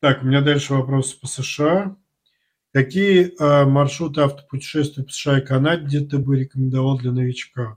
[0.00, 1.94] Так, у меня дальше вопрос по США.
[2.72, 7.76] Какие э, маршруты автопутешествий по США и Канаде ты бы рекомендовал для новичка?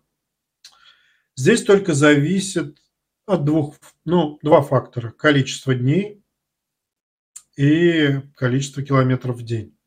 [1.35, 2.81] Здесь только зависит
[3.25, 3.75] от двух,
[4.05, 5.11] ну, два фактора.
[5.11, 6.23] Количество дней
[7.57, 9.77] и количество километров в день.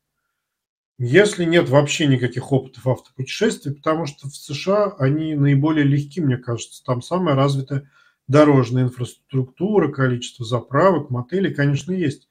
[0.99, 6.83] Если нет вообще никаких опытов автопутешествий, потому что в США они наиболее легки, мне кажется.
[6.83, 7.89] Там самая развитая
[8.27, 12.26] дорожная инфраструктура, количество заправок, мотелей, конечно, есть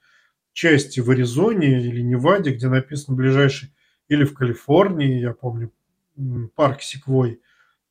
[0.56, 3.74] части в Аризоне или Неваде, где написано ближайший,
[4.08, 5.70] или в Калифорнии, я помню,
[6.54, 7.42] парк Секвой,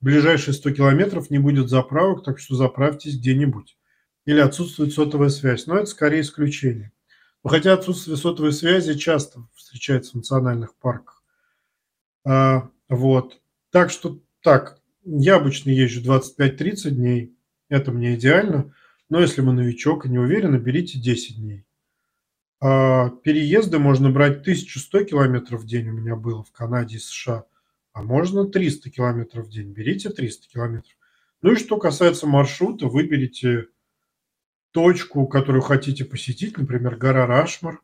[0.01, 3.77] ближайшие 100 километров не будет заправок, так что заправьтесь где-нибудь.
[4.25, 5.67] Или отсутствует сотовая связь.
[5.67, 6.91] Но это скорее исключение.
[7.43, 11.21] Но хотя отсутствие сотовой связи часто встречается в национальных парках.
[12.25, 13.39] А, вот.
[13.69, 17.37] Так что так, я обычно езжу 25-30 дней.
[17.69, 18.73] Это мне идеально.
[19.07, 21.64] Но если вы новичок и не уверены, берите 10 дней.
[22.61, 27.45] А переезды можно брать 1100 километров в день у меня было в Канаде и США,
[27.93, 29.71] а можно 300 километров в день.
[29.71, 30.95] Берите 300 километров.
[31.41, 33.67] Ну и что касается маршрута, выберите
[34.71, 37.81] точку, которую хотите посетить, например, гора Рашмар,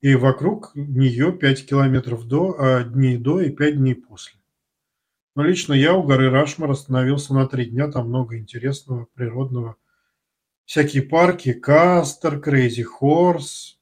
[0.00, 4.38] и вокруг нее 5 километров до, а, дней до и 5 дней после.
[5.34, 9.76] Но лично я у горы Рашмор остановился на 3 дня, там много интересного, природного.
[10.64, 13.80] Всякие парки, Кастер, Crazy Horse,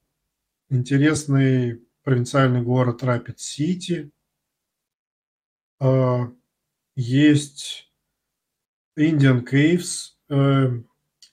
[0.73, 4.11] интересный провинциальный город Рапид-Сити.
[6.95, 7.91] Есть
[8.99, 10.83] Indian Caves, э,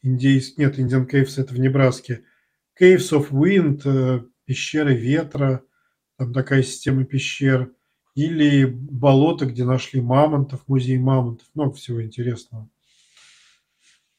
[0.01, 2.23] индейс, нет, Indian Caves это в Небраске.
[2.79, 5.63] Caves of Wind, э, пещеры ветра,
[6.17, 7.73] там такая система пещер.
[8.15, 11.47] Или болото, где нашли мамонтов, музей мамонтов.
[11.53, 12.69] Много всего интересного.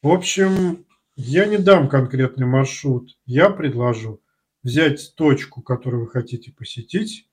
[0.01, 3.17] В общем, я не дам конкретный маршрут.
[3.25, 4.21] Я предложу
[4.63, 7.27] взять точку, которую вы хотите посетить,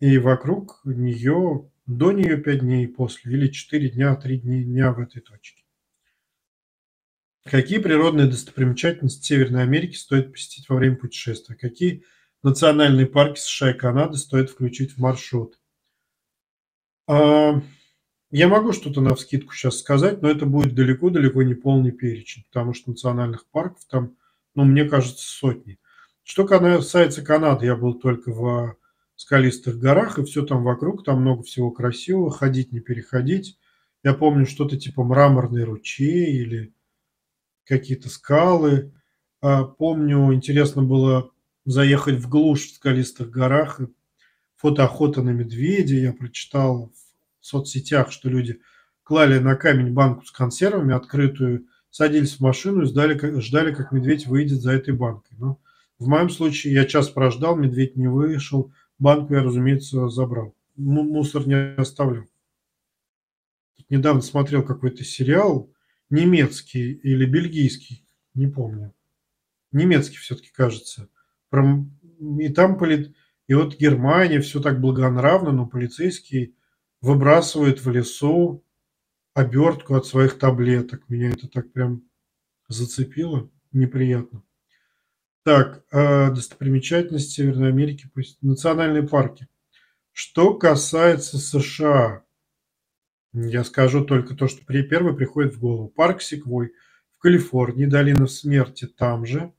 [0.00, 5.20] и вокруг нее, до нее 5 дней после, или 4 дня, 3 дня в этой
[5.20, 5.64] точке.
[7.44, 11.56] Какие природные достопримечательности Северной Америки стоит посетить во время путешествия?
[11.56, 12.04] Какие
[12.42, 15.58] национальные парки США и Канады стоит включить в маршрут?
[17.06, 17.62] А,
[18.30, 22.74] я могу что-то на вскидку сейчас сказать, но это будет далеко-далеко не полный перечень, потому
[22.74, 24.16] что национальных парков там,
[24.54, 25.78] ну, мне кажется, сотни.
[26.28, 28.76] Что касается Канады, я был только в
[29.16, 33.58] скалистых горах, и все там вокруг, там много всего красивого, ходить не переходить.
[34.04, 36.74] Я помню что-то типа мраморный ручей или
[37.64, 38.92] какие-то скалы.
[39.40, 41.30] А, помню, интересно было
[41.64, 43.80] заехать в глушь в скалистых горах,
[44.56, 45.94] фотоохота на медведя.
[45.94, 46.92] Я прочитал
[47.40, 48.60] в соцсетях, что люди
[49.02, 54.26] клали на камень банку с консервами открытую, садились в машину и ждали, ждали как медведь
[54.26, 55.38] выйдет за этой банкой.
[55.38, 55.58] Но
[55.98, 60.54] в моем случае я час прождал, медведь не вышел, банку я, разумеется, забрал.
[60.76, 62.28] Мусор не оставлю.
[63.88, 65.72] Недавно смотрел какой-то сериал,
[66.10, 68.94] немецкий или бельгийский, не помню.
[69.72, 71.08] Немецкий все-таки кажется.
[71.50, 73.14] И там полит...
[73.46, 76.54] И вот Германия, все так благонравно, но полицейский
[77.00, 78.62] выбрасывает в лесу
[79.32, 81.08] обертку от своих таблеток.
[81.08, 82.02] Меня это так прям
[82.68, 84.42] зацепило, неприятно.
[85.44, 88.10] Так, э, достопримечательности Северной Америки,
[88.42, 89.48] национальные парки.
[90.12, 92.24] Что касается США,
[93.32, 95.88] я скажу только то, что при первый приходит в голову.
[95.88, 96.72] Парк Секвой
[97.16, 99.52] в Калифорнии, долина смерти там же,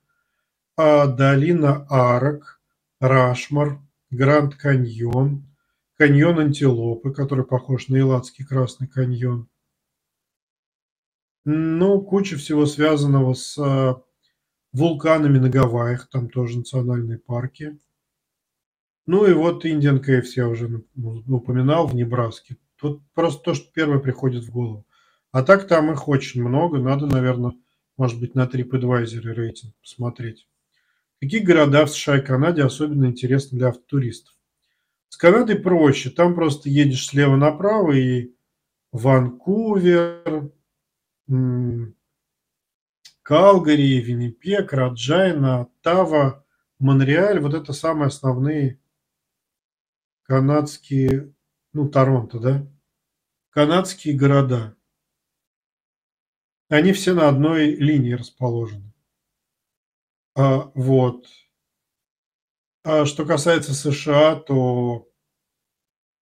[0.75, 2.61] а долина Арок,
[3.00, 3.79] Рашмар,
[4.11, 5.46] Гранд Каньон,
[5.97, 9.47] каньон Антилопы, который похож на Илладский Красный каньон.
[11.46, 13.57] Ну, куча всего связанного с
[14.72, 17.80] вулканами на Гавайях, там тоже национальные парки.
[19.06, 22.57] Ну и вот Индиан Кейвс я уже упоминал в Небраске.
[22.75, 24.85] Тут просто то, что первое приходит в голову.
[25.31, 26.79] А так там их очень много.
[26.79, 27.53] Надо, наверное,
[27.97, 30.47] может быть, на TripAdvisor рейтинг посмотреть.
[31.19, 34.34] Какие города в США и Канаде особенно интересны для автотуристов?
[35.09, 36.09] С Канадой проще.
[36.09, 38.34] Там просто едешь слева направо и
[38.91, 40.52] Ванкувер,
[43.29, 46.43] Калгари, Виннипек, Раджайна, Оттава,
[46.79, 47.40] Монреаль.
[47.40, 48.81] Вот это самые основные
[50.23, 51.31] канадские,
[51.72, 52.67] ну, Торонто, да?
[53.52, 54.76] Канадские города.
[56.70, 58.91] Они все на одной линии расположены.
[60.35, 61.28] А, вот.
[62.84, 65.08] А что касается США, то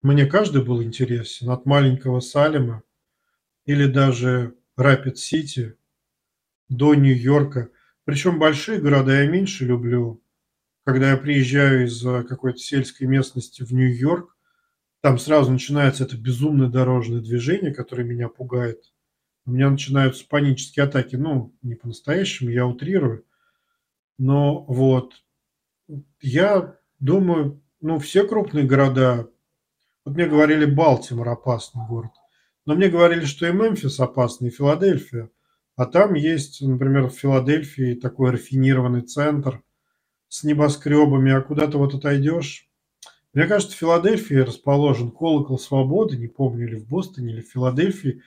[0.03, 1.49] мне каждый был интересен.
[1.49, 2.83] От маленького Салема
[3.65, 5.79] или даже Рапид-Сити–
[6.71, 7.69] до Нью-Йорка.
[8.05, 10.23] Причем большие города я меньше люблю.
[10.85, 14.35] когда я приезжаю из э, какой-то сельской местности в Нью-Йорк,
[15.03, 18.93] там сразу начинается это безумное дорожное движение, которое меня пугает.
[19.47, 21.17] У меня начинаются панические атаки.
[21.17, 23.25] Ну, не по-настоящему, я утрирую.
[24.19, 25.15] Но вот
[26.21, 29.29] я думаю, ну, все крупные города,
[30.05, 32.13] вот мне говорили, Балтимор опасный город,
[32.67, 35.31] но мне говорили, что и Мемфис опасный, и Филадельфия.
[35.81, 39.63] А там есть, например, в Филадельфии такой рафинированный центр
[40.29, 42.69] с небоскребами, а куда ты вот отойдешь.
[43.33, 48.21] Мне кажется, в Филадельфии расположен колокол свободы, не помню, или в Бостоне, или в Филадельфии,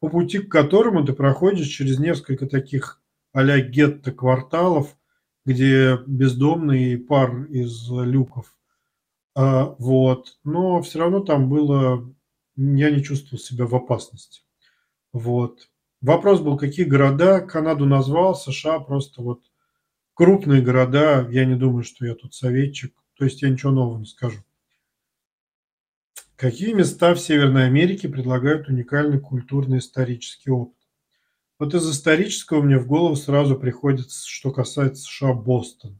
[0.00, 3.00] по пути к которому ты проходишь через несколько таких
[3.32, 4.96] а-ля гетто-кварталов,
[5.44, 8.52] где бездомный пар из люков.
[9.36, 10.38] А, вот.
[10.42, 12.12] Но все равно там было...
[12.56, 14.40] Я не чувствовал себя в опасности.
[15.12, 15.68] Вот.
[16.00, 19.42] Вопрос был, какие города Канаду назвал, США просто вот
[20.14, 21.26] крупные города.
[21.30, 22.94] Я не думаю, что я тут советчик.
[23.16, 24.38] То есть я ничего нового не скажу.
[26.36, 30.76] Какие места в Северной Америке предлагают уникальный культурно-исторический опыт?
[31.58, 35.98] Вот из исторического мне в голову сразу приходит, что касается США, Бостон.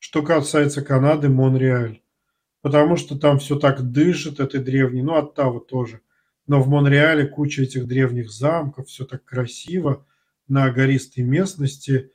[0.00, 2.02] Что касается Канады, Монреаль.
[2.62, 6.00] Потому что там все так дышит этой древней, ну, Оттава тоже.
[6.48, 10.04] Но в Монреале куча этих древних замков, все так красиво,
[10.48, 12.10] на гористой местности.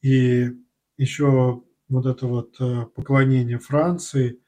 [0.00, 0.52] И
[0.96, 4.40] еще вот это вот э, поклонение Франции.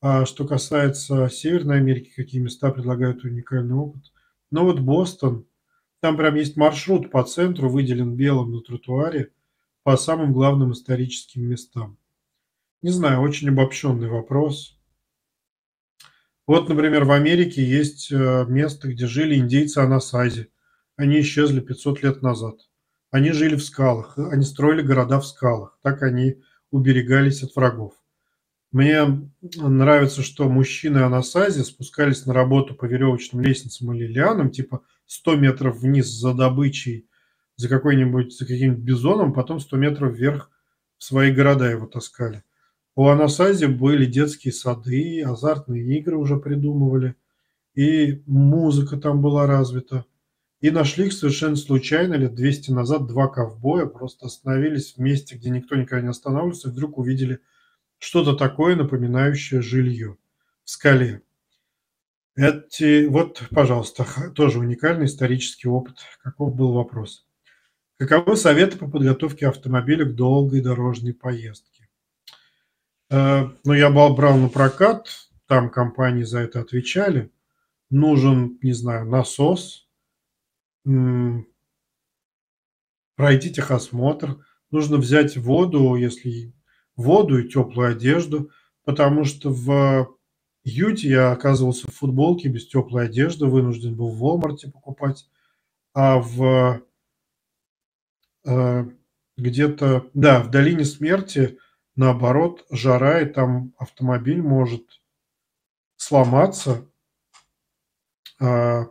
[0.00, 4.12] А что касается Северной Америки, какие места предлагают уникальный опыт?
[4.52, 5.46] Ну вот Бостон–
[6.02, 9.30] там прям есть маршрут по центру, выделен белым на тротуаре,
[9.84, 11.96] по самым главным историческим местам.
[12.82, 14.76] Не знаю, очень обобщенный вопрос.
[16.46, 20.50] Вот, например, в Америке есть э, место, где жили индейцы Анасази.
[20.96, 22.56] Они исчезли 500 лет назад.
[23.10, 25.78] Они жили в скалах, они строили города в скалах.
[25.82, 26.36] Так они
[26.70, 27.92] уберегались от врагов.
[28.72, 35.36] Мне нравится, что мужчины Анасази спускались на работу по веревочным лестницам или лианам, типа 100
[35.36, 37.06] метров вниз за добычей,
[37.56, 40.50] за какой-нибудь, за каким-нибудь бизоном, потом 100 метров вверх
[40.96, 42.44] в свои города его таскали.
[42.94, 47.16] У Анасази были детские сады, азартные игры уже придумывали,
[47.74, 50.04] и музыка там была развита.
[50.60, 55.48] И нашли их совершенно случайно, лет 200 назад, два ковбоя, просто остановились в месте, где
[55.50, 57.40] никто никогда не останавливался, и вдруг увидели
[57.98, 60.18] что-то такое, напоминающее жилье
[60.64, 61.22] в скале.
[62.36, 65.96] Эти, вот, пожалуйста, тоже уникальный исторический опыт.
[66.22, 67.26] Каков был вопрос?
[67.98, 71.81] Каковы советы по подготовке автомобиля к долгой дорожной поездке?
[73.12, 75.06] Э, ну, я брал на прокат,
[75.46, 77.30] там компании за это отвечали.
[77.90, 79.86] Нужен, не знаю, насос,
[83.14, 84.38] пройти техосмотр,
[84.70, 86.54] нужно взять воду, если
[86.96, 88.50] воду и теплую одежду,
[88.84, 90.16] потому что в
[90.64, 95.28] Юте я оказывался в футболке без теплой одежды, вынужден был в Walmart покупать,
[95.92, 96.80] а в
[98.46, 98.84] э,
[99.36, 101.58] где-то, да, в долине смерти,
[101.96, 105.00] наоборот, жара, и там автомобиль может
[105.96, 106.88] сломаться,
[108.40, 108.86] э,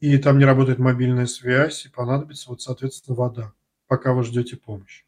[0.00, 3.52] и там не работает мобильная связь, и понадобится, вот, соответственно, вода,
[3.86, 5.04] пока вы ждете помощи.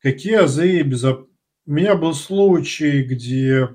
[0.00, 1.36] Какие азы безопасности?
[1.68, 3.68] У меня был случай, где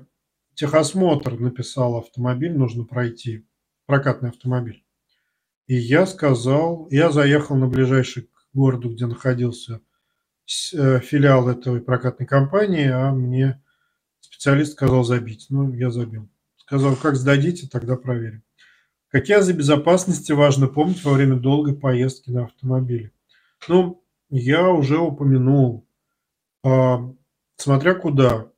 [0.54, 3.46] техосмотр написал автомобиль, нужно пройти,
[3.84, 4.82] прокатный автомобиль.
[5.66, 9.82] И я сказал, я заехал на ближайший к городу, где находился
[10.46, 13.62] филиал этой прокатной компании, а мне
[14.20, 15.46] специалист сказал забить.
[15.50, 16.28] Ну, я забил.
[16.56, 18.42] Сказал, как сдадите, тогда проверим.
[19.08, 23.12] Какие азы безопасности важно помнить во время долгой поездки на автомобиле?
[23.68, 25.86] Ну, я уже упомянул,
[26.64, 27.12] а,
[27.56, 28.50] смотря куда,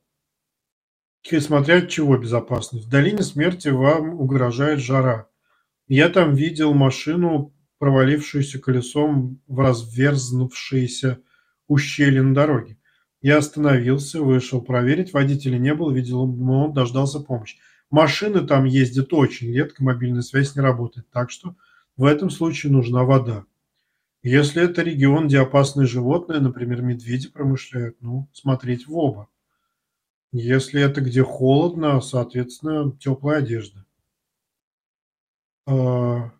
[1.41, 2.87] смотря от чего безопасность.
[2.87, 5.29] В долине смерти вам угрожает жара.
[5.89, 11.19] Я там видел машину, провалившуюся колесом в разверзнувшееся
[11.69, 12.79] ущелье на дороге.
[13.21, 17.59] Я остановился, вышел проверить, водителя не было, видел, он дождался помощи.
[17.91, 21.57] Машины там ездят очень редко, мобильная связь не работает, так что
[21.97, 23.47] в этом случае нужна вода.
[24.23, 29.29] Если это регион, где опасные животные, например, медведи промышляют, ну, смотреть в оба.
[30.33, 33.85] Если это где холодно, соответственно, теплая одежда.
[35.67, 36.33] А,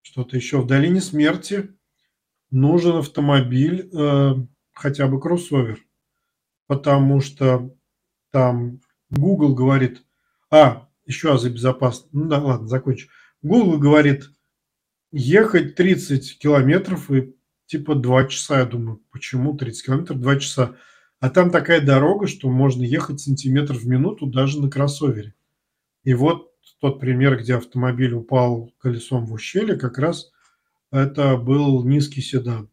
[0.00, 0.62] что-то еще.
[0.62, 1.74] В долине смерти
[2.50, 4.34] нужен автомобиль, э,
[4.72, 5.78] хотя бы кроссовер,
[6.66, 7.74] потому что
[8.30, 8.80] там
[9.10, 10.02] Google говорит,
[10.50, 13.08] а, еще за безопасность, ну да, ладно, закончу.
[13.42, 14.30] Google говорит,
[15.12, 17.34] ехать 30 километров и
[17.66, 20.76] типа 2 часа, я думаю, почему 30 километров, 2 часа.
[21.18, 25.34] А там такая дорога, что можно ехать сантиметр в минуту даже на кроссовере.
[26.02, 30.30] И вот тот пример, где автомобиль упал колесом в ущелье, как раз
[30.90, 32.70] это был низкий седан.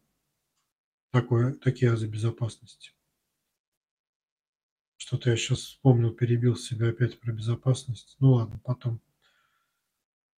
[1.10, 2.92] Такое, такие азы безопасности.
[4.96, 8.16] Что-то я сейчас вспомнил, перебил себя опять про безопасность.
[8.18, 9.00] Ну ладно, потом.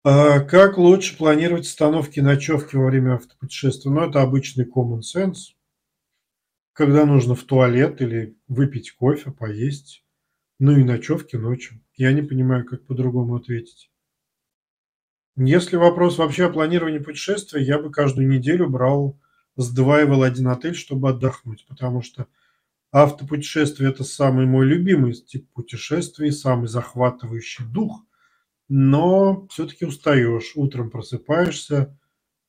[0.05, 3.91] А как лучше планировать остановки ночевки во время автопутешествия?
[3.91, 5.55] Ну, это обычный common sense.
[6.73, 10.05] Когда нужно в туалет или выпить кофе, поесть.
[10.59, 11.81] Ну и ночевки ночью.
[11.95, 13.91] Я не понимаю, как по-другому ответить.
[15.39, 19.19] Если вопрос вообще о планировании путешествия, я бы каждую неделю брал,
[19.57, 22.27] сдваивал один отель, чтобы отдохнуть, потому что
[22.91, 28.03] Автопутешествие– это самый мой любимый тип путешествий, самый захватывающий дух,
[28.69, 30.53] но все-таки устаешь.
[30.55, 31.99] Утром просыпаешься,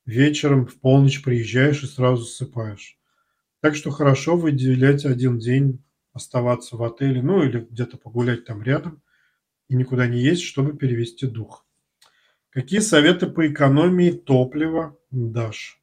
[0.06, 2.98] вечером в полночь приезжаешь и сразу засыпаешь.
[3.60, 9.02] Так что хорошо выделять один день, оставаться в отеле, ну или где-то погулять там рядом
[9.68, 11.66] и никуда не ездить, чтобы перевести дух.
[12.52, 15.80] Какие советы по экономии топлива дашь?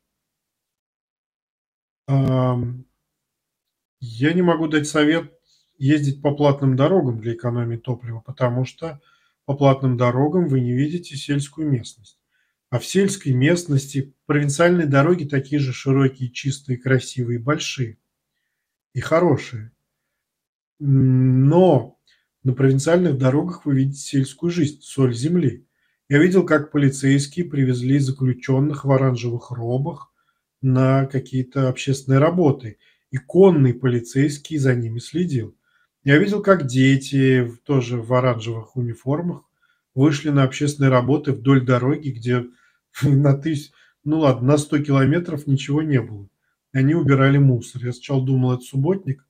[2.09, 2.73] Я
[4.33, 5.33] не могу дать совет
[5.79, 9.01] ездить по платным дорогам для экономии топлива, потому что
[9.45, 12.19] по платным дорогам вы не видите сельскую местность.
[12.71, 17.99] А в сельской местности провинциальные дороги такие же широкие, чистые, красивые, большие
[18.93, 19.71] и хорошие.
[20.81, 21.97] Но
[22.43, 25.66] на провинциальных дорогах вы видите сельскую жизнь, соль земли.
[26.09, 30.13] Я видел, как полицейские привезли заключенных в оранжевых робах
[30.63, 32.79] на какие-то общественные работы–
[33.11, 35.57] и конный полицейский за ними следил.
[36.05, 39.43] Я видел, как дети, тоже в оранжевых униформах,
[39.95, 42.47] вышли на общественные работы вдоль дороги, где
[43.03, 43.73] на тысяч,
[44.05, 46.29] ну ладно, на 100 километров ничего не было.
[46.73, 47.85] Они убирали мусор.
[47.85, 49.25] Я сначала думал, это субботник.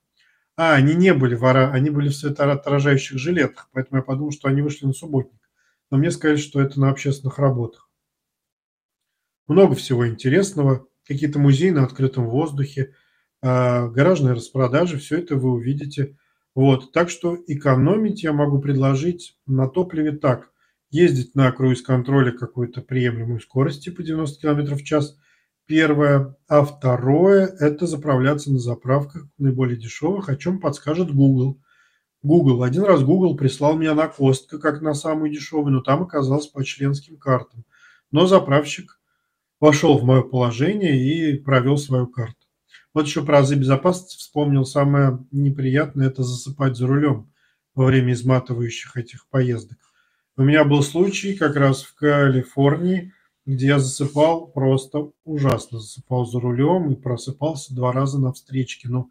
[0.57, 1.71] А, они не были в ора...
[1.71, 5.41] они были в светоотражающих жилетах, поэтому я подумал, что они вышли на субботник.
[5.91, 7.91] Но мне сказали, что это на общественных работах.
[9.47, 10.87] Много всего интересного.
[11.07, 12.95] Какие-то музеи на открытом воздухе–
[13.43, 16.17] а, гаражные распродажи, все это вы увидите.
[16.55, 20.51] Вот, так что экономить я могу предложить на топливе так.
[20.91, 25.17] Ездить на круиз-контроле какой-то приемлемой скорости по 90 км в час.
[25.67, 26.37] Первое.
[26.49, 31.61] А второе– это заправляться на заправках наиболее дешевых, о чем подскажет Google.
[32.27, 32.63] Google.
[32.65, 36.65] Один раз Google прислал меня на Костка, как на самый дешевый, но там оказалось по
[36.65, 37.65] членским картам.
[38.11, 39.01] Но заправщик
[39.61, 42.37] вошел в мое положение и провел свою карту.
[42.93, 44.65] Вот еще про азы безопасности вспомнил.
[44.65, 47.31] Самое неприятное– это засыпать за рулем
[47.75, 49.79] во время изматывающих этих поездок.
[50.37, 53.13] У меня был случай как раз в Калифорнии,
[53.45, 55.79] где я засыпал просто ужасно.
[55.79, 58.89] Засыпал за рулем и просыпался два раза на встречке.
[58.89, 59.09] Но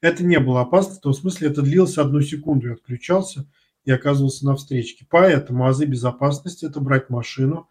[0.00, 2.68] это не было опасно, в том смысле это длилось одну секунду.
[2.68, 3.46] Я отключался
[3.84, 5.06] и оказывался на встречке.
[5.08, 7.68] Поэтому азы безопасности– это брать машину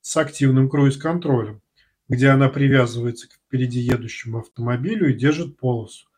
[0.00, 1.62] с активным круиз-контролем
[2.10, 6.08] где она привязывается к впереди едущему автомобилю и держит полосу.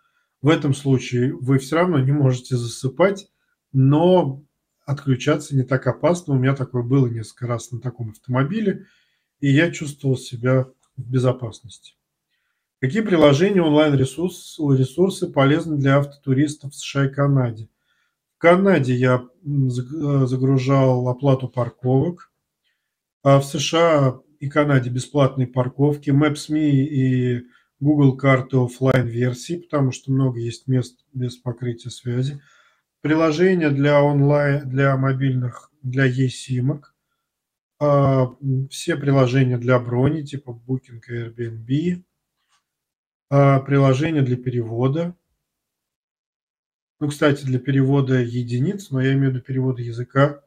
[0.40, 3.30] В этом случае вы все равно не можете засыпать,
[3.73, 4.42] но
[4.87, 6.32] отключаться не так опасно.
[6.32, 8.87] У меня такое было несколько раз на таком автомобиле,
[9.40, 10.66] и я чувствовал себя
[10.97, 11.94] в безопасности.
[12.83, 17.69] Какие приложения онлайн-ресурсы ресурсы полезны для автотуристов в США и Канаде?
[18.35, 22.33] В Канаде я загружал оплату парковок,
[23.23, 27.45] а в США и Канаде бесплатные парковки, Maps.me и
[27.79, 32.43] Google карты офлайн версии, потому что много есть мест без покрытия связи.
[33.01, 36.83] Приложения для онлайн, для мобильных, для eSIM.
[37.79, 38.35] А,
[38.71, 42.03] все приложения для брони, типа Booking и Airbnb.
[43.35, 45.17] А, приложения для перевода.
[47.01, 50.43] Ну, кстати, для перевода единиц, но я имею в виду перевода языка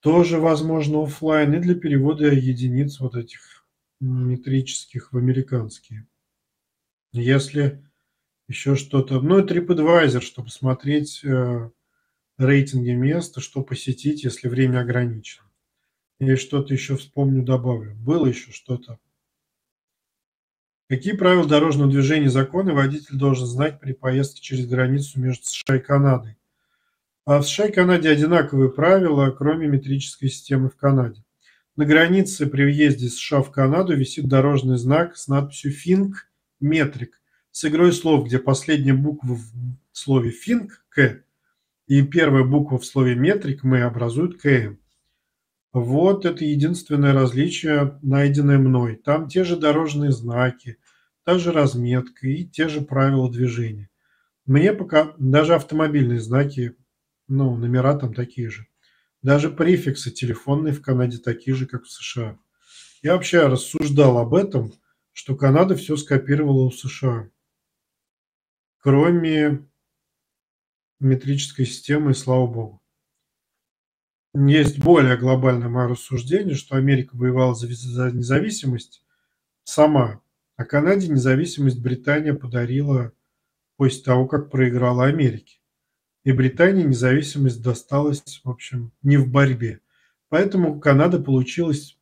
[0.00, 3.66] тоже возможно офлайн и для перевода единиц вот этих
[4.00, 6.06] метрических в американские.
[7.12, 7.84] Если
[8.48, 11.70] еще что-то, ну и TripAdvisor, чтобы смотреть э,
[12.38, 15.44] рейтинги места, что посетить, если время ограничено.
[16.20, 17.94] Или что-то еще вспомню, добавлю.
[17.96, 18.98] Было еще что-то.
[20.88, 25.80] Какие правила дорожного движения законы водитель должен знать при поездке через границу между США и
[25.80, 26.36] Канадой?
[27.24, 31.24] А в США и Канаде одинаковые правила, кроме метрической системы в Канаде.
[31.76, 36.28] На границе при въезде из США в Канаду висит дорожный знак с надписью «Финк
[36.60, 37.18] Метрик»
[37.50, 39.44] с игрой слов, где последняя буква в
[39.92, 41.22] слове «финк»– «к»
[41.86, 44.78] и первая буква в слове «метрик» мы образуют «км».
[45.74, 48.94] Вот это единственное различие, найденное мной.
[48.94, 50.78] Там те же дорожные знаки,
[51.24, 53.90] та же разметка и те же правила движения.
[54.46, 56.76] Мне пока даже автомобильные знаки,
[57.26, 58.68] ну, номера там такие же.
[59.20, 62.38] Даже префиксы телефонные в Канаде такие же, как в США.
[63.02, 64.72] Я вообще рассуждал об этом,
[65.12, 67.28] что Канада все скопировала у США.
[68.78, 69.66] Кроме
[71.00, 72.83] метрической системы, слава богу.
[74.34, 79.04] Есть более глобальное мое рассуждение, что Америка воевала за, за независимость
[79.62, 80.20] сама,
[80.56, 83.12] а Канаде независимость Британия подарила
[83.76, 85.58] после того, как проиграла Америке.
[86.24, 89.80] И Британии независимость досталась, в общем, не в борьбе.
[90.30, 91.96] Поэтому Канада получилась,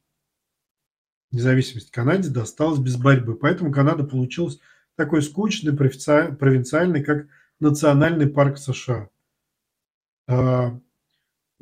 [1.33, 3.35] независимость Канаде досталась без борьбы.
[3.35, 4.59] Поэтому Канада получилась
[4.97, 7.27] такой скучный, провинциальный, как
[7.61, 9.11] национальный парк США.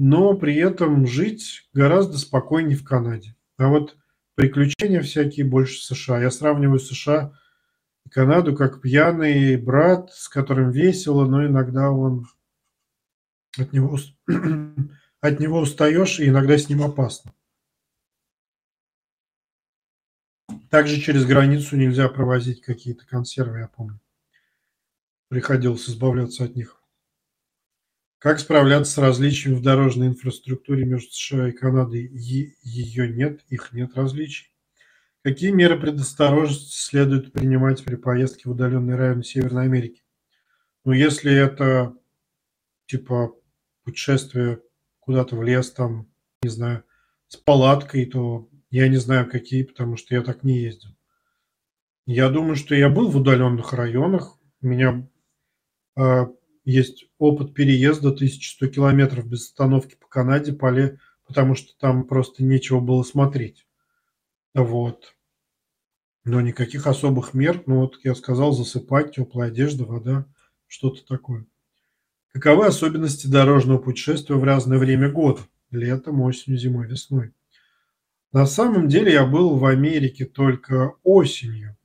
[0.02, 3.36] Но при этом жить гораздо спокойнее в Канаде.
[3.58, 3.98] А вот
[4.34, 6.22] приключения всякие больше в США.
[6.22, 7.38] Я сравниваю США
[8.06, 12.26] и Канаду как пьяный брат, с которым весело, но иногда он
[13.58, 13.98] от него,
[15.20, 17.34] от него устаешь, и иногда с ним опасно.
[20.70, 24.00] Также через границу нельзя провозить какие-то консервы, я помню.
[25.28, 26.79] Приходилось избавляться от них.
[28.20, 32.06] Как справляться с различиями в дорожной инфраструктуре между США и Канадой?
[32.12, 34.54] Ее нет, их нет различий.
[35.22, 40.02] Какие меры предосторожности следует принимать при поездке в удаленные районы Северной Америки?
[40.84, 41.96] Ну, если это
[42.84, 43.34] типа
[43.84, 44.60] путешествие
[44.98, 46.06] куда-то в лес, там,
[46.42, 46.84] не знаю,
[47.26, 50.90] с палаткой, то я не знаю, какие, потому что я так не ездил.
[52.04, 54.38] Я думаю, что я был в удаленных районах.
[54.60, 55.08] Меня
[55.96, 56.26] э,
[56.64, 62.80] есть опыт переезда 1100 километров без остановки по Канаде, поле, потому что там просто нечего
[62.80, 63.66] было смотреть.
[64.54, 65.14] Вот.
[66.24, 70.26] Но никаких особых мер, ну вот я сказал, засыпать, теплая одежда, вода,
[70.66, 71.46] что-то такое.
[72.32, 75.40] Каковы особенности дорожного путешествия в разное время года?
[75.70, 77.32] Летом, осенью, зимой, весной.
[78.32, 81.76] На самом деле я был в Америке только осенью,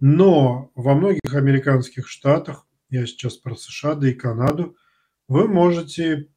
[0.00, 4.76] но во многих американских штатах я сейчас про США, да и Канаду,
[5.26, 6.28] вы можете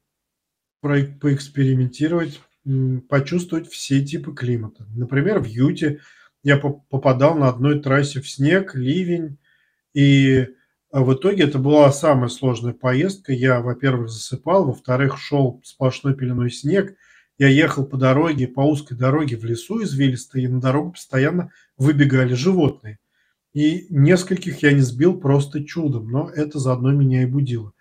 [0.81, 2.41] поэкспериментировать,
[3.09, 4.85] почувствовать все типы климата.
[4.95, 5.99] Например, в Юте
[6.43, 9.37] я попадал на одной трассе в снег, ливень,
[9.93, 10.47] и
[10.91, 13.33] а, в итоге это была самая сложная поездка.
[13.33, 16.95] Я, во-первых, засыпал, во-вторых, шел сплошной пеленой снег.
[17.37, 22.33] Я ехал по дороге, по узкой дороге в лесу извилистой, и на дорогу постоянно выбегали
[22.33, 22.99] животные.
[23.55, 27.71] И нескольких я не сбил просто чудом, но это заодно меня и будило.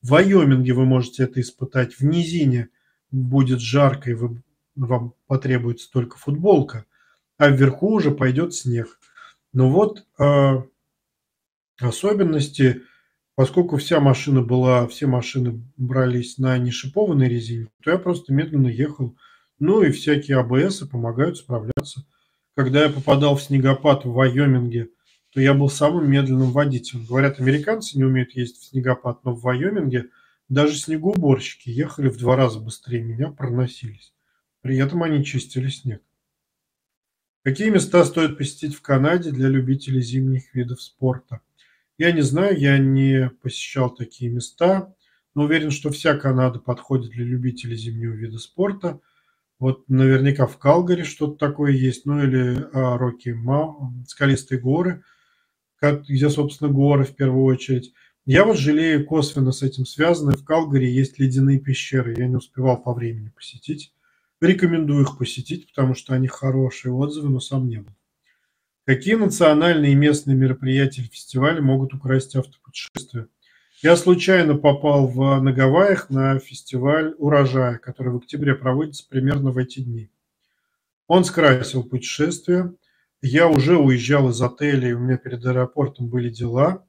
[0.00, 1.94] В Вайоминге вы можете это испытать.
[1.94, 2.68] В низине
[3.10, 4.44] будет жарко, и вы,
[4.76, 6.86] вам потребуется только футболка,
[7.36, 9.00] а вверху уже пойдет снег.
[9.52, 10.62] Но вот э,
[11.80, 12.82] особенности,
[13.34, 19.16] поскольку вся машина была, все машины брались на нешипованной резине, то я просто медленно ехал.
[19.58, 22.06] Ну и всякие АБС помогают справляться.
[22.54, 24.90] Когда я попадал в снегопад в Вайоминге–
[25.34, 27.06] то я был самым медленным водителем.
[27.06, 30.10] Говорят, американцы не умеют ездить в снегопад, но в Вайоминге
[30.48, 34.14] даже снегоуборщики ехали в два раза быстрее меня, проносились.
[34.60, 36.02] При этом они чистили снег.
[37.42, 41.40] Какие места стоит посетить в Канаде для любителей зимних видов спорта?
[41.98, 44.94] Я не знаю, я не посещал такие места,
[45.34, 49.00] но уверен, что вся Канада подходит для любителей зимнего вида спорта.
[49.58, 55.02] Вот наверняка в Калгари что-то такое есть, ну или а, Рокки Мау, скалистые горы–
[55.84, 57.92] как, где, собственно, горы в первую очередь.
[58.24, 60.32] Я вот жалею косвенно с этим связано.
[60.34, 62.14] В Калгари есть ледяные пещеры.
[62.16, 63.92] Я не успевал по времени посетить.
[64.40, 67.92] Рекомендую их посетить, потому что они хорошие отзывы, но сам не был.
[68.86, 73.26] Какие национальные и местные мероприятия или фестивали могут украсть автопутешествие?
[73.82, 79.58] Я случайно попал в, на Гавайях на фестиваль урожая, который в октябре проводится примерно в
[79.58, 80.08] эти дни.
[81.08, 82.72] Он скрасил путешествие.
[83.26, 86.86] Я уже уезжал из отеля, и у меня перед аэропортом были дела.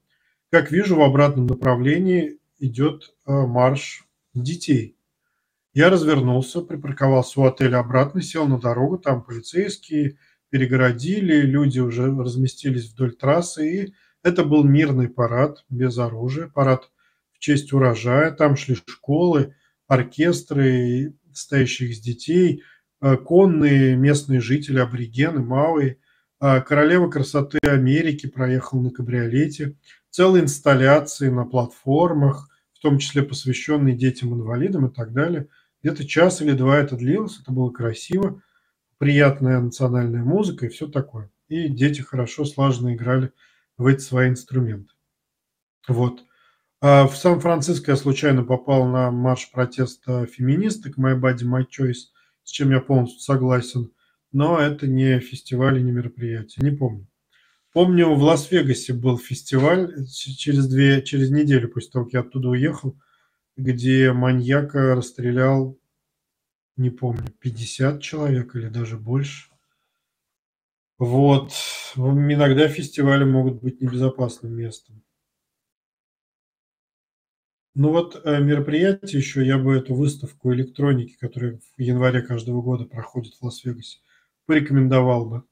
[0.51, 4.97] Как вижу, в обратном направлении идет э, марш детей.
[5.73, 10.17] Я развернулся, припарковался у отеля обратно, сел на дорогу, там полицейские
[10.49, 16.91] перегородили, люди уже разместились вдоль трассы, и это был мирный парад без оружия, парад
[17.31, 18.31] в честь урожая.
[18.31, 19.55] Там шли школы,
[19.87, 22.61] оркестры, стоящих с детей,
[22.99, 25.95] э, конные местные жители, аборигены, а,
[26.39, 29.77] королева красоты Америки проехала на кабриолете,
[30.09, 35.47] целые инсталляции на платформах, в том числе посвященные детям-инвалидам и так далее.
[35.81, 38.41] Где-то час или два это длилось, это было красиво,
[38.97, 41.31] приятная национальная музыка и все такое.
[41.47, 43.31] И дети хорошо, слаженно играли
[43.77, 44.91] в эти свои инструменты.
[45.87, 46.23] Вот.
[46.81, 52.11] А в Сан-Франциско я случайно попал на марш протеста феминисток «My Body, My Choice»,
[52.43, 53.91] с чем я полностью согласен,
[54.35, 57.07] но это не фестиваль и не мероприятие, не помню.
[57.71, 62.99] Помню, в Лас-Вегасе был фестиваль через, две, через неделю после того, как я оттуда уехал,
[63.55, 65.79] где маньяка расстрелял,
[66.75, 69.51] не помню, 50 человек или даже больше.
[70.97, 71.53] Вот.
[71.95, 75.01] Иногда фестивали могут быть небезопасным местом.
[77.73, 82.83] Ну вот э, мероприятие еще, я бы эту выставку электроники, которая в январе каждого года
[82.83, 83.99] проходит в Лас-Вегасе,
[84.45, 85.43] порекомендовал бы.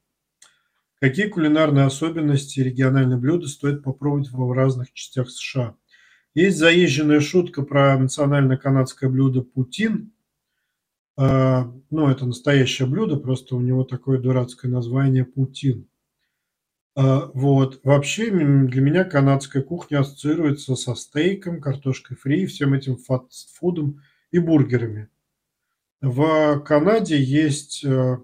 [0.99, 5.75] Какие кулинарные особенности и региональные блюда стоит попробовать в разных частях США?
[6.33, 10.13] Есть заезженная шутка про национальное канадское блюдо путин.
[11.15, 15.87] А, ну, это настоящее блюдо, просто у него такое дурацкое название путин.
[16.95, 17.81] А, вот.
[17.83, 24.01] Вообще для меня канадская кухня ассоциируется со стейком, картошкой фри, всем этим фастфудом
[24.31, 25.09] и бургерами.
[26.01, 28.17] В Канаде есть э,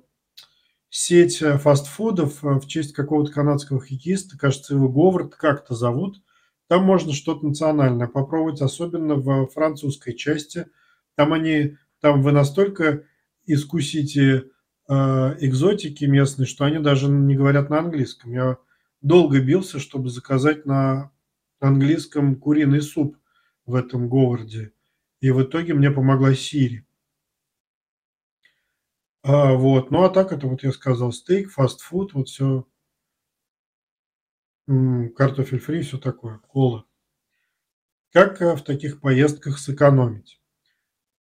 [0.90, 6.22] сеть э, фастфудов э, в честь какого-то канадского хоккеиста, кажется, его Говард как-то зовут.
[6.68, 10.68] Там можно что-то национальное попробовать, особенно в французской части.
[11.16, 13.04] Там они, там вы настолько
[13.46, 14.46] искусите
[14.88, 14.94] э,
[15.40, 18.32] экзотики местные, что они даже не говорят на английском.
[18.32, 18.58] Я
[19.02, 21.12] долго бился, чтобы заказать на
[21.60, 23.18] английском куриный суп
[23.66, 24.72] в этом Говарде.
[25.22, 26.86] И в итоге мне помогла Сири.
[29.32, 29.92] А, вот.
[29.92, 32.66] Ну, а так это вот я сказал, стейк, фастфуд, вот все,
[34.66, 36.86] картофель фри, все такое, кола.
[38.12, 40.42] Как э, в таких поездках сэкономить?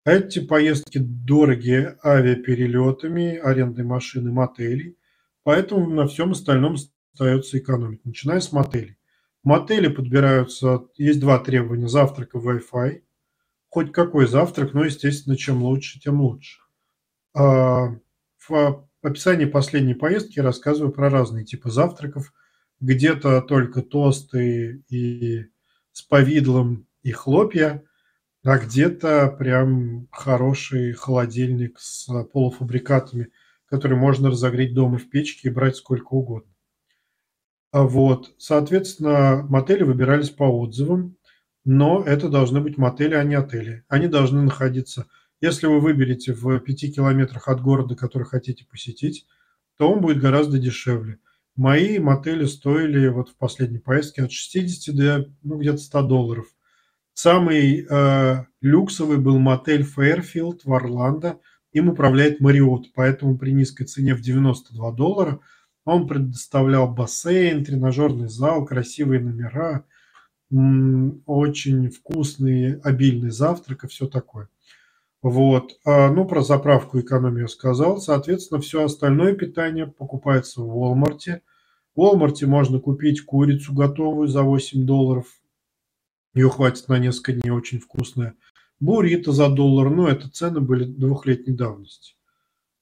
[0.05, 4.97] Эти поездки дорогие авиаперелетами, арендой машины, мотелей,
[5.43, 8.99] поэтому на всем остальном остается экономить, начиная с мотелей.
[9.43, 13.03] Мотели подбираются, есть два требования, завтрак и Wi-Fi.
[13.69, 16.66] Хоть какой завтрак, но, естественно, чем лучше, тем лучше.
[17.39, 17.95] А,
[18.49, 22.33] в описании последней поездки рассказываю про разные типы завтраков.
[22.81, 25.47] Где-то только тосты и
[25.93, 27.85] с повидлом и хлопья,
[28.43, 33.29] а где-то прям хороший холодильник с полуфабрикатами,
[33.67, 36.53] который можно разогреть дома в печке и брать сколько угодно.
[37.71, 41.17] А вот, соответственно, мотели выбирались по отзывам,
[41.65, 43.85] но это должны быть мотели, а не отели.
[43.89, 45.07] Они должны находиться
[45.41, 49.27] если вы выберете в 5 километрах от города, который хотите посетить,
[49.77, 51.19] то он будет гораздо дешевле.
[51.55, 56.47] Мои мотели стоили вот в последней поездке от 60 до ну, где-то 100 долларов.
[57.15, 61.41] Самый э, люксовый был мотель Fairfield в Орландо.
[61.73, 65.41] Им управляет Marriott, поэтому при низкой цене в 92 доллара
[65.87, 69.85] он предоставлял бассейн, тренажерный зал, красивые номера,
[70.51, 74.49] очень вкусный, обильный завтрак и все такое.
[75.23, 75.79] Вот.
[75.85, 77.99] А, ну, про заправку экономию сказал.
[77.99, 81.41] Соответственно, все остальное питание покупается в Walmart.
[81.95, 85.27] В Walmart можно купить курицу готовую за 8 долларов.
[86.35, 88.35] Ее хватит на несколько дней, очень вкусная.
[88.79, 92.15] Буррито за доллар, ну, это цены были двухлетней давности.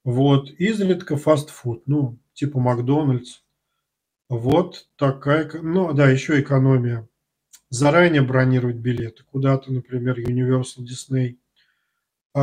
[0.02, 3.42] Вот, изредка фастфуд, ну, типа Макдональдс.
[4.28, 7.08] Вот такая, ну, да, еще экономия.
[7.70, 11.36] Заранее бронировать билеты куда-то, например, Universal Disney–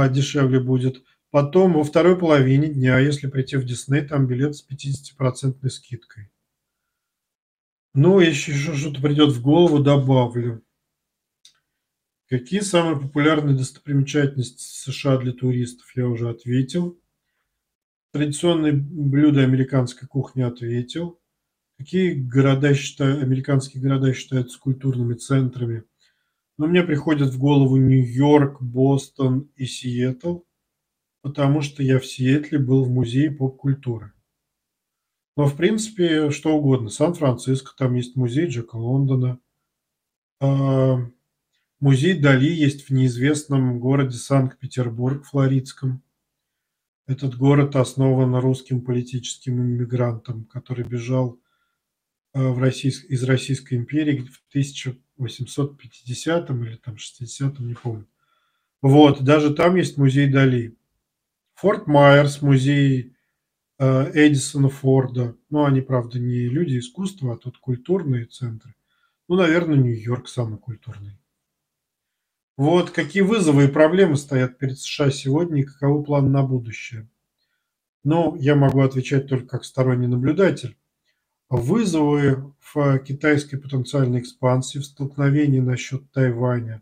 [0.10, 1.04] дешевле будет.
[1.32, 6.30] Потом во второй половине дня, если прийти в Дисней, там билет с 50% скидкой.
[7.94, 10.64] Ну, если еще что-то придет в голову, добавлю.
[12.30, 16.98] Какие самые популярные достопримечательности США для туристов, я уже ответил.
[18.14, 21.20] Традиционные блюда американской кухни ответил.
[21.78, 25.84] Какие города считаю, американские города считаются культурными центрами?
[26.62, 30.42] Но мне приходит в голову Нью-Йорк, Бостон и Сиэтл,
[31.24, 34.14] потому что я в Сиэтле был в музее поп-культуры.
[35.36, 36.90] Но, в принципе, что угодно.
[36.90, 39.40] Сан-Франциско, там есть музей Джека Лондона.
[40.40, 41.00] А,
[41.80, 46.04] музей Дали есть в неизвестном городе Санкт-Петербург, Флоридском.
[47.08, 51.40] Этот город основан русским политическим иммигрантом, который бежал
[52.34, 53.06] а, в Российск...
[53.06, 58.08] из Российской империи в 1000 850 или там 60 не помню.
[58.82, 60.76] Вот, даже там есть музей Дали.
[61.54, 63.16] Форт Майерс, музей
[63.78, 65.38] э, Эдисона Форда.
[65.50, 68.74] Ну, они, правда, не люди искусства, а тут культурные центры.
[69.28, 71.18] Ну, наверное, Нью-Йорк самый культурный.
[72.58, 77.08] Вот какие вызовы и проблемы стоят перед США сегодня и каковы планы на будущее.
[78.04, 80.78] Ну, я могу отвечать только как сторонний наблюдатель.
[81.52, 86.82] Вызовы в китайской потенциальной экспансии, в столкновении насчет Тайваня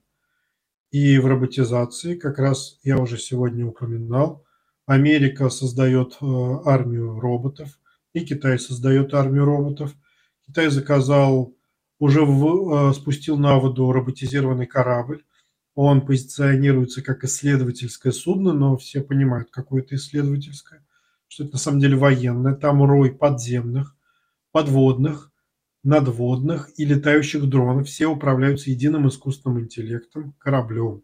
[0.91, 4.45] и в роботизации, как раз я уже сегодня упоминал,
[4.85, 6.25] Америка создает э,
[6.65, 7.79] армию роботов,
[8.13, 9.95] и Китай создает армию роботов.
[10.47, 11.53] Китай заказал,
[11.99, 15.23] уже в, э, спустил на воду роботизированный корабль.
[15.73, 20.85] Он позиционируется как исследовательское судно, но все понимают, какое это исследовательское,
[21.27, 22.53] что это на самом деле военное.
[22.53, 23.95] Там рой подземных,
[24.51, 25.31] подводных,
[25.83, 27.87] надводных и летающих дронов.
[27.87, 31.03] Все управляются единым искусственным интеллектом, кораблем.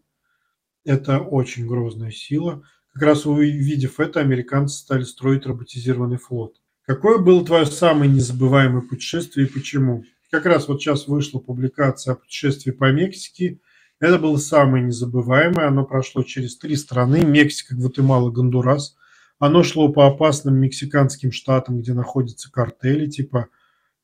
[0.84, 2.62] Это очень грозная сила.
[2.92, 6.54] Как раз увидев это, американцы стали строить роботизированный флот.
[6.86, 10.04] Какое было твое самое незабываемое путешествие и почему?
[10.30, 13.58] Как раз вот сейчас вышла публикация о путешествии по Мексике.
[13.98, 15.68] Это было самое незабываемое.
[15.68, 17.24] Оно прошло через три страны.
[17.24, 18.96] Мексика, Гватемала, Гондурас.
[19.38, 23.48] Оно шло по опасным мексиканским штатам, где находятся картели типа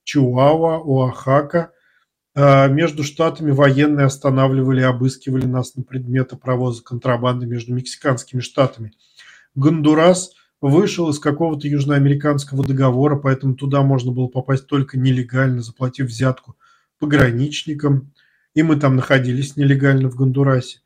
[0.04, 1.72] Чуауа, Оахака.
[2.34, 8.92] А, между штатами военные останавливали и обыскивали нас на предметы провоза контрабанды между мексиканскими штатами.
[9.54, 16.56] Гондурас вышел из какого-то южноамериканского договора, поэтому туда можно было попасть только нелегально, заплатив взятку
[16.98, 18.12] пограничникам.
[18.54, 20.80] И мы там находились нелегально в Гондурасе.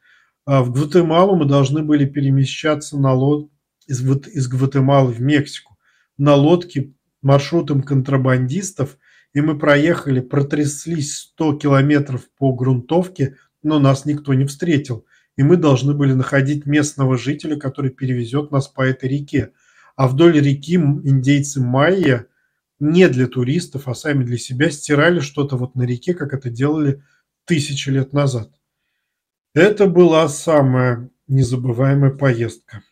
[0.44, 3.56] А в Гватемалу мы должны были перемещаться на лодке
[3.87, 5.79] из, из Гватемалы в Мексику
[6.18, 8.99] на лодке маршрутом контрабандистов,
[9.33, 15.05] и мы проехали, протряслись 100 километров по грунтовке, но нас никто не встретил.
[15.37, 19.53] И мы должны были находить местного жителя, который перевезет нас по этой реке.
[19.94, 22.27] А вдоль реки индейцы майя
[22.79, 27.03] не для туристов, а сами для себя стирали что-то вот на реке, как это делали
[27.44, 28.51] тысячи лет назад.
[29.55, 32.83] Это была самая незабываемая поездка.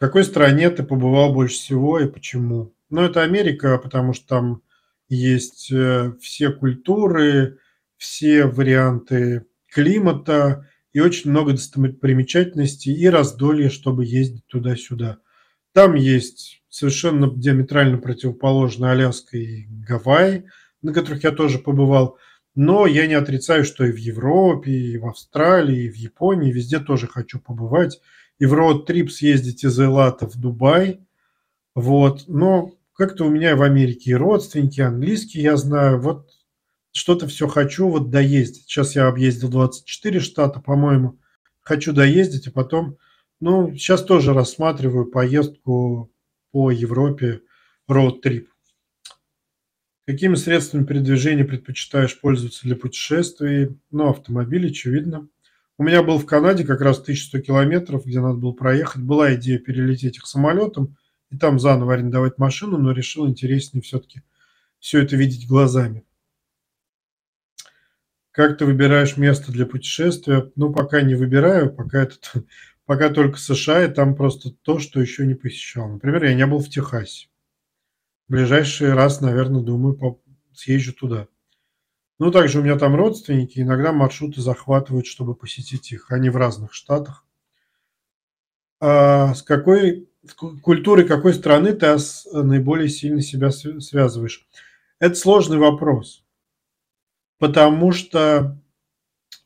[0.00, 2.74] Какой стране ты побывал больше всего и почему?
[2.88, 4.62] Ну, это Америка, потому что там
[5.10, 7.58] есть э, все культуры,
[7.98, 15.18] все варианты климата и очень много достопримечательностей и раздолье, чтобы ездить туда-сюда.
[15.74, 20.46] Там есть совершенно диаметрально противоположные Аляска и Гавайи,
[20.80, 22.16] на которых я тоже побывал.
[22.54, 26.80] Но я не отрицаю, что и в Европе, и в Австралии, и в Японии, везде
[26.80, 28.00] тоже хочу побывать
[28.40, 31.06] и в роуд-трип съездить из Элата в Дубай.
[31.74, 32.24] Вот.
[32.26, 36.00] Но как-то у меня в Америке и родственники, английский я знаю.
[36.00, 36.30] Вот
[36.90, 38.64] что-то все хочу вот доездить.
[38.64, 41.20] Сейчас я объездил 24 штата, по-моему.
[41.60, 42.96] Хочу доездить, а потом...
[43.42, 46.12] Ну, сейчас тоже рассматриваю поездку
[46.50, 47.40] по Европе,
[47.88, 48.48] роуд-трип.
[50.06, 53.78] Какими средствами передвижения предпочитаешь пользоваться для путешествий?
[53.90, 55.28] Ну, автомобиль, очевидно.
[55.80, 59.00] У меня был в Канаде как раз 1100 километров, где надо было проехать.
[59.00, 60.98] Была идея перелететь их самолетом
[61.30, 64.20] и там заново арендовать машину, но решил интереснее все-таки
[64.78, 66.04] все это видеть глазами.
[68.30, 70.52] Как ты выбираешь место для путешествия?
[70.54, 72.18] Ну, пока не выбираю, пока, это,
[72.84, 75.88] пока только США, и там просто то, что еще не посещал.
[75.88, 77.28] Например, я не был в Техасе.
[78.28, 80.20] В ближайший раз, наверное, думаю,
[80.52, 81.26] съезжу туда.
[82.20, 86.10] Ну, также у меня там родственники, иногда маршруты захватывают, чтобы посетить их.
[86.10, 87.24] Они в разных штатах.
[88.78, 90.06] А с какой
[90.62, 91.96] культурой какой страны ты
[92.30, 94.46] наиболее сильно себя связываешь?
[94.98, 96.22] Это сложный вопрос,
[97.38, 98.60] потому что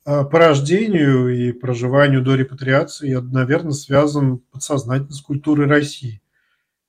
[0.04, 6.22] а, по рождению и проживанию до репатриации я, наверное, связан подсознательно с культурой России.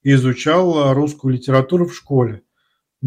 [0.02, 2.42] изучал русскую литературу в школе.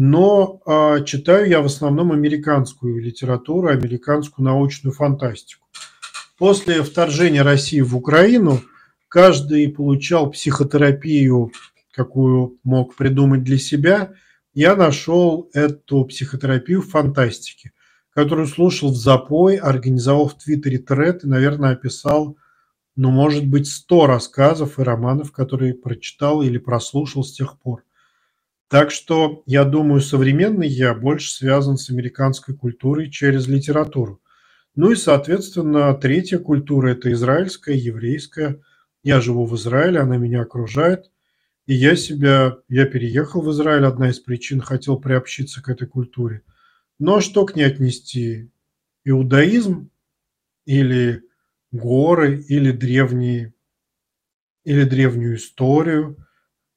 [0.01, 5.67] Но а, читаю я в основном американскую литературу, американскую научную фантастику.
[6.37, 8.61] После вторжения России в Украину
[9.09, 11.51] каждый получал психотерапию,
[11.91, 14.13] какую мог придумать для себя.
[14.53, 17.73] Я нашел эту психотерапию в фантастике,
[18.15, 22.37] которую слушал в запой, организовал в Твиттере тред и, наверное, описал,
[22.95, 27.83] ну, может быть, 100 рассказов и романов, которые прочитал или прослушал с тех пор.
[28.69, 34.21] Так что, я думаю, современный я больше связан с американской культурой через литературу.
[34.75, 38.61] Ну и, соответственно, третья культура– это израильская, еврейская.
[39.01, 41.09] Я живу в Израиле, она меня окружает.
[41.65, 46.43] И я себя, я переехал в Израиль, одна из причин, хотел приобщиться к этой культуре.
[46.99, 48.51] Но что к ней отнести?
[49.03, 49.89] Иудаизм
[50.65, 51.23] или
[51.71, 53.55] горы, или древние,
[54.63, 56.23] или древнюю историю–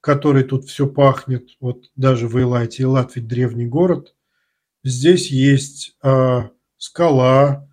[0.02, 4.14] которой тут все пахнет, вот даже в Эйлате, Эйлат ведь древний город,
[4.82, 6.40] здесь есть э,
[6.76, 7.70] скала,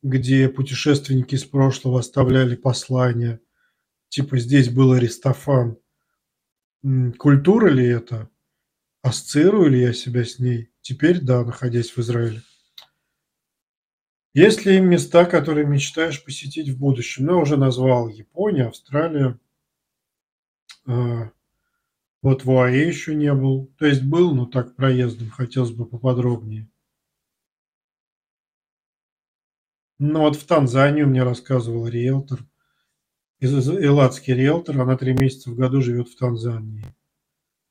[0.00, 3.40] где путешественники из прошлого оставляли послания,
[4.08, 5.76] типа здесь был Аристофан.
[7.18, 8.30] Культура ли это?
[9.02, 10.70] Ассоциирую ли я себя с ней?
[10.82, 12.42] Теперь да, находясь в Израиле.
[14.34, 17.26] Есть ли места, которые мечтаешь посетить в будущем?
[17.26, 19.36] Ну, я уже назвал Япония, Австралия.
[22.22, 23.66] Вот в ОАЭ еще не был.
[23.78, 25.28] То есть был, но так проездом.
[25.30, 26.68] Хотелось бы поподробнее.
[29.98, 32.40] Ну вот в Танзанию мне рассказывал риэлтор,
[33.40, 36.84] элладский риэлтор, она три месяца в году живет в Танзании.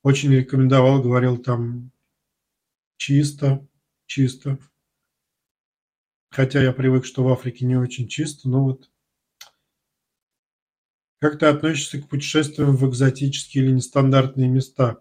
[0.02, 1.90] Очень рекомендовал, говорил там
[2.96, 3.66] чисто,
[4.06, 4.58] чисто.
[6.30, 8.90] Хотя я привык, что в Африке не очень чисто, но вот
[11.22, 14.98] как ты относишься к путешествиям в экзотические или нестандартные места?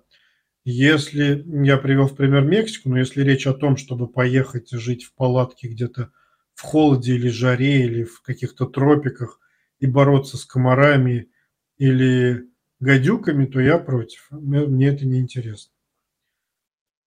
[0.64, 5.16] Если я привел в пример Мексику, но если речь о том, чтобы поехать жить в
[5.16, 6.12] палатке где-то
[6.54, 9.40] в холоде или жаре, или в каких-то тропиках
[9.80, 11.32] и бороться с комарами
[11.80, 12.46] или
[12.80, 14.28] гадюками, то я против.
[14.30, 15.74] Мне это не интересно.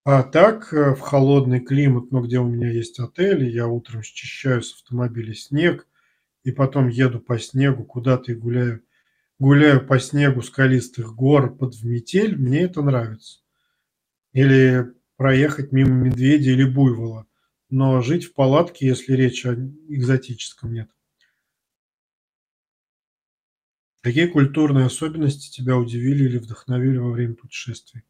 [0.03, 4.61] А так, э, в холодный климат, ну, где у меня есть отель, я утром счищаю
[4.61, 5.87] с автомобиля снег,
[6.43, 8.83] и потом еду по снегу куда-то и гуляю,
[9.45, 13.41] гуляю по снегу скалистых гор под в метель, мне это нравится.
[14.33, 17.27] Или проехать мимо медведя или буйвола
[17.75, 19.55] но жить в палатке, если речь о
[19.89, 20.89] экзотическом, нет.
[24.01, 28.05] Какие культурные особенности тебя удивили или вдохновили во время путешествий?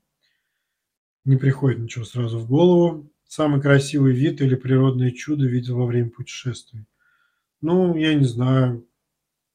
[1.25, 3.11] Не приходит ничего сразу в голову.
[3.27, 6.85] Самый красивый вид или природное чудо видел во время путешествий?
[7.63, 8.87] Ну, я не знаю.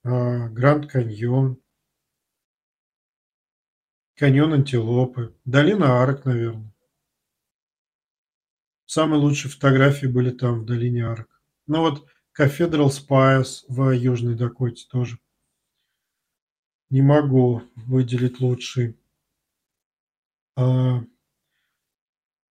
[0.03, 1.59] А, Гранд Каньон.
[4.19, 5.33] Каньон Антилопы.
[5.45, 6.75] Долина Арок, наверное.
[8.85, 11.41] Самые лучшие фотографии были там, в долине Арк.
[11.67, 12.05] Ну вот
[12.37, 15.19] Cathedral Spires в Южной Дакоте тоже.
[16.89, 18.97] Не могу выделить лучший.
[20.57, 21.01] А,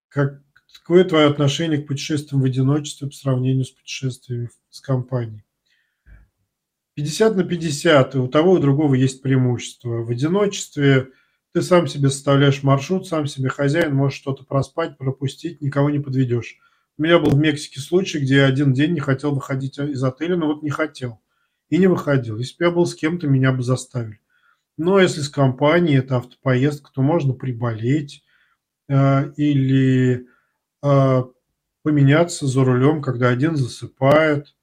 [0.09, 5.45] как, какое твое отношение к путешествиям в одиночестве по сравнению с путешествиями с компанией?
[6.95, 10.03] 50 на 50, и у того и у другого есть преимущество.
[10.03, 11.13] В одиночестве
[11.59, 16.57] ты сам себе составляешь маршрут, сам себе хозяин, можешь что-то проспать, пропустить, никого не подведешь.
[16.97, 20.37] У меня был в Мексике случай, где я один день не хотел выходить из отеля,
[20.37, 21.21] но вот не хотел.
[21.69, 22.39] И не выходил.
[22.39, 24.21] Если бы я был с кем-то, меня бы заставили.
[24.77, 28.23] Но если с компанией, это автопоездка, то можно приболеть
[28.89, 30.29] э, или
[30.85, 31.23] э,
[31.83, 34.55] поменяться за рулем, когда один засыпает,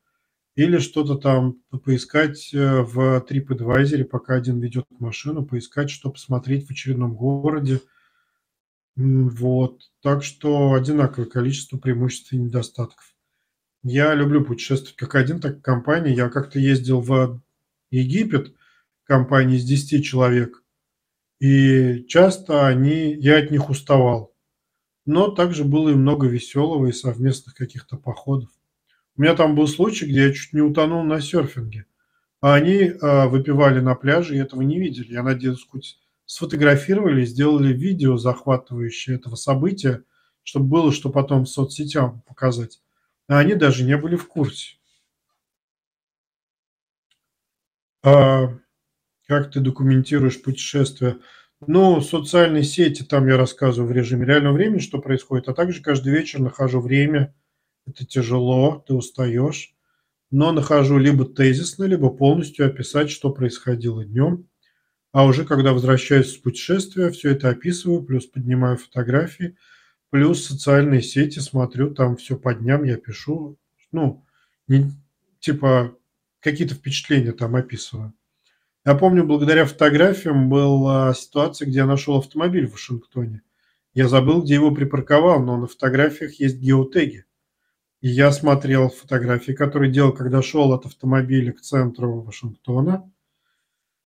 [0.56, 6.72] или что-то там поискать э, в TripAdvisor, пока один ведет машину, поискать, что посмотреть в
[6.72, 7.82] очередном городе.
[8.96, 9.82] Вот.
[10.02, 13.14] Так что одинаковое количество преимуществ и недостатков.
[13.84, 16.14] Я люблю путешествовать как один, так и компания.
[16.14, 17.42] Я как-то ездил в
[17.92, 18.56] Египет,
[19.04, 20.64] компания из 10 человек,
[21.40, 24.34] и часто они, я от них уставал.
[25.06, 28.50] Но также было и много веселого и совместных каких-то походов.
[29.18, 31.86] У меня там был случай, где я чуть не утонул на серфинге.
[32.42, 35.14] А они э, выпивали на пляже и этого не видели.
[35.14, 40.04] Я надеюсь, хоть сфотографировали, сделали видео захватывающее этого события,
[40.44, 42.82] чтобы было что потом в соцсетям показать.
[43.28, 44.76] А они даже не были в курсе.
[48.04, 48.50] А
[49.28, 51.18] как ты документируешь путешествия?
[51.66, 56.12] Ну, социальные сети, там я рассказываю в режиме реального времени, что происходит, а также каждый
[56.12, 57.34] вечер нахожу время–
[57.86, 59.76] это тяжело, ты устаешь,
[60.32, 64.48] но нахожу либо тезисно, либо полностью описать, что происходило днем.
[65.12, 69.56] А уже когда возвращаюсь с путешествия, все это описываю, плюс поднимаю фотографии,
[70.10, 73.58] плюс социальные сети смотрю, там все по дням я пишу,
[73.92, 74.26] ну,
[74.68, 74.92] не,
[75.40, 75.96] типа
[76.42, 78.14] какие-то впечатления там описываю.
[78.86, 83.42] Я помню, благодаря фотографиям была ситуация, где я нашел автомобиль в Вашингтоне.
[83.94, 87.26] Я забыл, где его припарковал, но на фотографиях есть геотеги.
[88.08, 93.12] Я смотрел фотографии, которые делал, когда шел от автомобиля к центру Вашингтона.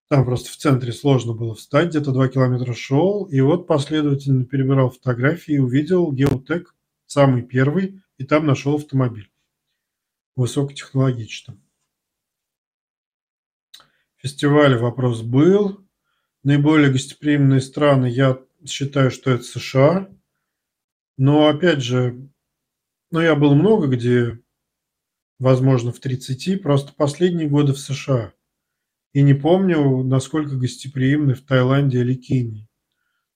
[0.08, 3.26] Там просто в центре сложно было встать, где-то два километра шел.
[3.26, 6.74] И вот последовательно перебирал фотографии и увидел геотек,
[7.08, 9.30] самый первый, и там нашел автомобиль
[10.38, 11.62] высокотехнологичным.
[14.16, 15.86] Фестиваль вопрос был.
[16.43, 20.10] Наиболее гостеприимные страны, я считаю, что это США.
[21.18, 22.30] Но опять же,
[23.12, 24.39] ну, я был много где,
[25.39, 28.34] возможно, в 30, просто последние годы в США.
[29.14, 32.70] И не помню, насколько гостеприимны в Таиланде или Кении.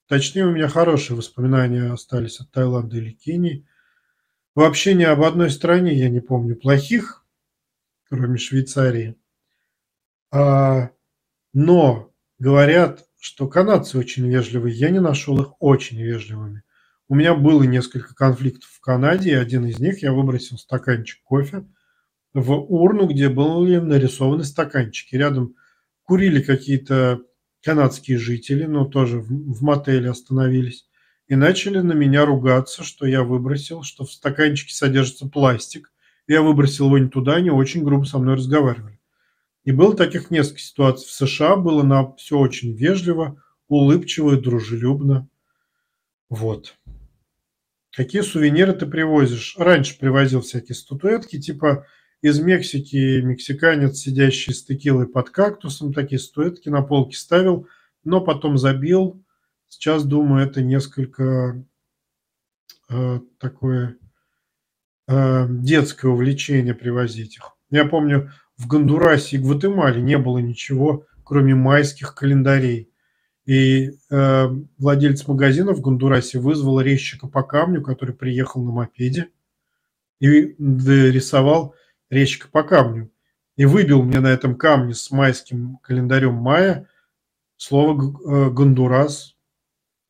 [0.07, 3.67] Точнее, у меня хорошие воспоминания остались от Таиланда или Кении.
[4.53, 7.25] Вообще ни об одной стране я не помню плохих,
[8.09, 9.15] кроме Швейцарии.
[10.31, 10.91] А,
[11.53, 14.75] но говорят, что канадцы очень вежливые.
[14.75, 16.62] Я не нашел их очень вежливыми.
[17.09, 21.65] У меня было несколько конфликтов в Канаде, и один из них я выбросил стаканчик кофе
[22.33, 25.15] в урну, где были нарисованы стаканчики.
[25.15, 25.55] Рядом
[26.03, 27.21] курили какие-то
[27.63, 30.87] канадские жители, но тоже в, в мотеле остановились,
[31.27, 35.91] и начали на меня ругаться, что я выбросил, что в стаканчике содержится пластик.
[36.27, 38.99] Я выбросил его не туда, они очень грубо со мной разговаривали.
[39.63, 41.07] И было таких несколько ситуаций.
[41.07, 45.29] В США было на все очень вежливо, улыбчиво и дружелюбно.
[46.29, 46.75] Вот.
[47.93, 49.55] Какие сувениры ты привозишь?
[49.57, 51.85] Раньше привозил всякие статуэтки, типа
[52.23, 57.67] из Мексики мексиканец, сидящий с текилой под кактусом, такие статуэтки на полке ставил,
[58.03, 59.23] но потом забил.
[59.67, 61.63] Сейчас, думаю, это несколько
[62.89, 63.97] э, такое
[65.07, 67.57] э, детское увлечение привозить их.
[67.69, 72.92] Я помню, в Гондурасе и Гватемале не было ничего, кроме майских календарей.
[73.45, 79.29] И э, владелец магазина в Гондурасе вызвал резчика по камню, который приехал на мопеде
[80.19, 81.75] и рисовал
[82.09, 83.11] резчика по камню.
[83.57, 86.87] И выбил мне на этом камне с майским календарем мая
[87.57, 89.35] слово э, Гондурас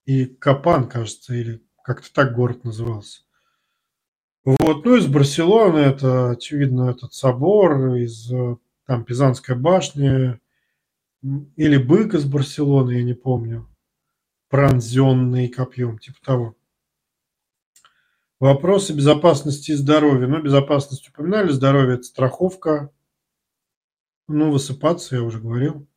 [0.06, 3.22] и Капан, кажется, или как-то так город назывался.
[4.46, 10.40] Вот, ну, из Барселоны это, очевидно, этот собор, из э, там Пизанская башня,
[11.24, 13.68] или бык из Барселоны, я не помню,
[14.50, 16.56] пронзенный копьем, типа того.
[18.40, 20.28] Вопросы безопасности и здоровья.
[20.28, 22.92] Ну, безопасность упоминали, здоровье– это страховка.
[24.28, 25.88] Ну, высыпаться, я уже говорил.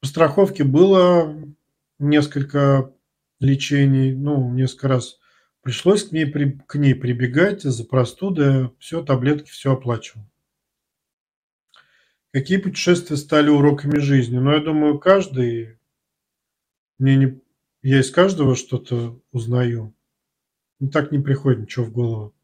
[0.00, 1.34] По страховке было
[1.98, 2.92] несколько
[3.40, 5.18] лечений, ну, несколько раз
[5.62, 10.26] пришлось к ней, к ней прибегать за простуды, все, таблетки, все оплачивал.
[12.32, 14.38] Какие путешествия стали уроками жизни?
[14.38, 15.78] Ну, я думаю, каждый...
[16.98, 17.40] Мне не...
[17.82, 19.94] Я из каждого что-то узнаю.
[20.80, 22.34] Ну, так не приходит ничего в голову.